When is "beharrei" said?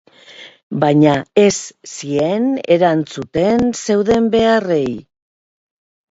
4.37-4.85